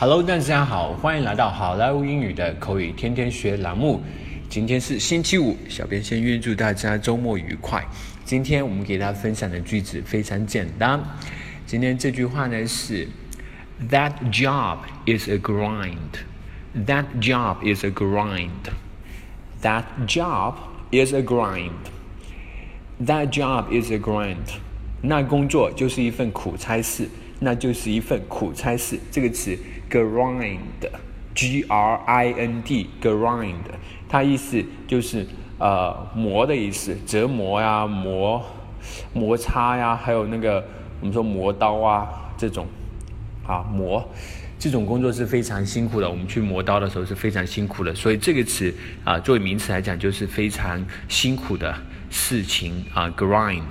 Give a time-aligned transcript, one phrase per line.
[0.00, 4.00] Hello，大家好，欢迎来到好莱坞英语的口语天天学栏目。
[4.48, 7.84] 今天是星期五，小编先预祝大家周末愉快。
[8.24, 11.02] 今天我们给大家分享的句子非常简单。
[11.66, 13.08] 今天这句话呢是
[13.90, 15.96] ：That job is a grind.
[16.86, 18.70] That job is a grind.
[19.62, 20.54] That job
[20.92, 21.72] is a grind.
[23.04, 24.60] That job is a grind.
[25.02, 27.08] 那工作就是一份苦差事，
[27.40, 28.98] 那就是一份苦差事。
[29.10, 29.56] 这个词
[29.90, 33.54] grind，G R I N D，grind，
[34.08, 35.26] 它意思就是
[35.58, 38.44] 呃磨的意思，折磨呀，磨
[39.12, 40.64] 摩擦呀，还有那个
[41.00, 42.66] 我们说磨刀啊这种
[43.48, 44.08] 啊磨，
[44.58, 46.08] 这种工作是非常辛苦的。
[46.08, 51.74] 我们去磨刀的时候是非常辛苦的，所以这个词啊作为名词来讲就是非常辛苦的
[52.10, 53.62] 事情啊，grind。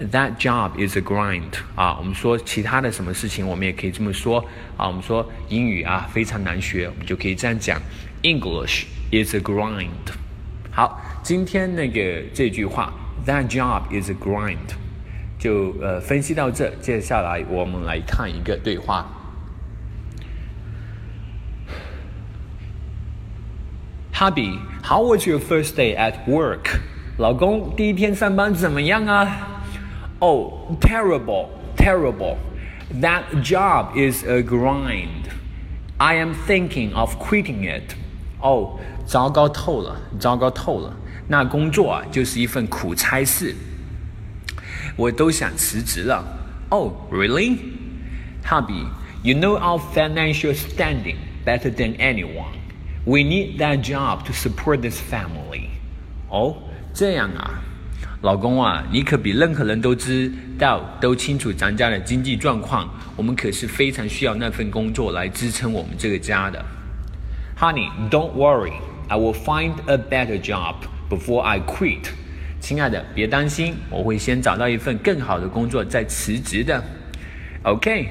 [0.00, 4.42] That job is a grind 啊，我们说其他的什么事情，我们也可以这么说
[4.78, 4.88] 啊。
[4.88, 7.78] 我们说英语啊非常难学，我们就可以这样讲
[8.22, 9.88] ：English is a grind。
[10.70, 12.94] 好，今天那个这句话
[13.26, 14.56] ，That job is a grind，
[15.39, 16.69] 就呃分析到这。
[16.81, 19.05] 接下来我们来看一个对话。
[24.13, 26.79] Hubby, how was your first day at work？
[27.17, 29.61] 老公，第一天上班怎么样啊？
[30.19, 32.37] Oh, terrible, terrible.
[33.01, 35.29] That job is a grind.
[35.97, 37.95] I am thinking of quitting it.
[38.39, 40.95] Oh, 糟糕透了，糟糕透了。
[41.27, 43.53] 那工作啊，就是一份苦差事。
[44.99, 46.23] 我都想辞职了。
[46.69, 47.57] Oh, really?
[48.43, 48.87] Hubby,
[49.23, 52.53] you know our financial standing better than anyone.
[53.05, 55.69] We need that job to support this family.
[56.29, 56.57] 哦，
[56.93, 57.61] 这样啊。
[58.21, 62.89] 老公啊，你可比任何人都知道、都清楚咱家的经济状况。
[63.15, 66.65] 我们可是非常需要那份工作来支撑我们这个家的。
[67.59, 68.73] Honey, don't worry,
[69.07, 70.75] I will find a better job
[71.09, 72.09] before I quit.
[72.59, 76.83] 亲爱的，别担心，我会先找到一份更好的工作再辞职的。
[77.63, 78.07] Okay,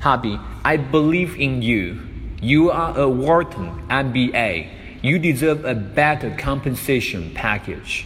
[0.00, 1.96] hubby, I believe in you.
[2.40, 4.64] You are a Wharton MBA.
[5.02, 8.02] You deserve a better compensation package.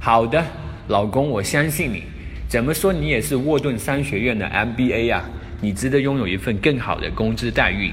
[0.00, 0.44] 好的，
[0.88, 2.04] 老公，我相信你。
[2.48, 5.24] 怎么说，你也是沃顿商学院的 MBA 啊？
[5.60, 7.92] 你值得拥有一份更好的工资待遇。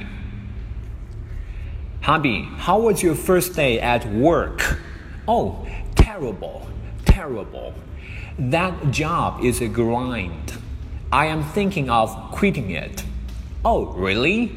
[2.04, 4.78] Hubby, how was your first day at work?
[5.26, 6.62] Oh, terrible,
[7.15, 7.73] terrible.
[8.39, 10.55] That job is a grind.
[11.13, 13.05] I am thinking of quitting it.
[13.65, 14.51] Oh, really?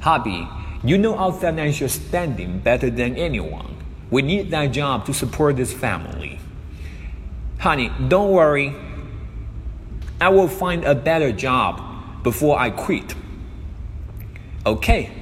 [0.00, 0.48] Hubby,
[0.82, 3.76] you know our financial standing better than anyone.
[4.10, 6.40] We need that job to support this family.
[7.60, 8.74] Honey, don't worry.
[10.20, 11.80] I will find a better job
[12.24, 13.14] before I quit.
[14.66, 15.12] Okay.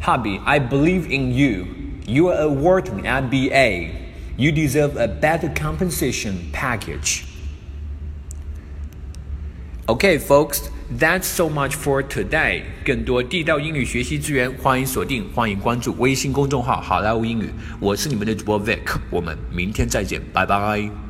[0.00, 1.66] Hubby, I believe in you.
[2.06, 4.03] You are a Wharton MBA.
[4.37, 7.25] You deserve a better compensation package.
[9.85, 12.63] Okay, folks, that's so much for today.
[12.85, 17.49] 更多地道英语学习资源，欢迎锁定，欢迎关注微信公众号“好莱坞英语”。
[17.81, 21.02] 我是你们的主播 Vic，我们明天再见，拜拜。